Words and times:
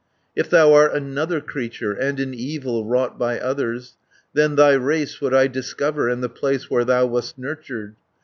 "If 0.35 0.49
thou 0.49 0.73
art 0.73 0.95
another 0.95 1.39
creature, 1.39 1.93
And 1.93 2.19
an 2.19 2.33
evil 2.33 2.85
wrought 2.85 3.19
by 3.19 3.39
others, 3.39 3.97
Then 4.33 4.55
thy 4.55 4.73
race 4.73 5.21
would 5.21 5.35
I 5.35 5.45
discover, 5.45 6.09
And 6.09 6.23
the 6.23 6.27
place 6.27 6.71
where 6.71 6.83
thou 6.83 7.05
wast 7.05 7.37
nurtured. 7.37 7.93